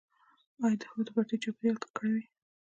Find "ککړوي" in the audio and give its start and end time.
1.83-2.23